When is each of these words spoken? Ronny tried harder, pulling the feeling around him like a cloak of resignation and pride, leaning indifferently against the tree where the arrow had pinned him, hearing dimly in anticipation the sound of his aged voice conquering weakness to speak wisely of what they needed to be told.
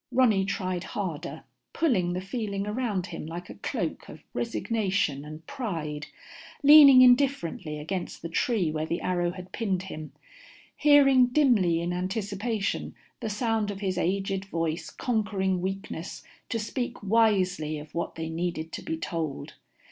Ronny 0.11 0.45
tried 0.45 0.83
harder, 0.83 1.43
pulling 1.73 2.13
the 2.13 2.21
feeling 2.21 2.65
around 2.65 3.05
him 3.05 3.27
like 3.27 3.51
a 3.51 3.61
cloak 3.61 4.09
of 4.09 4.23
resignation 4.33 5.23
and 5.23 5.45
pride, 5.45 6.07
leaning 6.63 7.03
indifferently 7.03 7.77
against 7.77 8.23
the 8.23 8.27
tree 8.27 8.71
where 8.71 8.87
the 8.87 9.01
arrow 9.01 9.29
had 9.29 9.51
pinned 9.51 9.83
him, 9.83 10.13
hearing 10.75 11.27
dimly 11.27 11.81
in 11.81 11.93
anticipation 11.93 12.95
the 13.19 13.29
sound 13.29 13.69
of 13.69 13.79
his 13.81 13.95
aged 13.95 14.45
voice 14.45 14.89
conquering 14.89 15.61
weakness 15.61 16.23
to 16.49 16.57
speak 16.57 17.03
wisely 17.03 17.77
of 17.77 17.93
what 17.93 18.15
they 18.15 18.27
needed 18.31 18.71
to 18.71 18.81
be 18.81 18.97
told. 18.97 19.53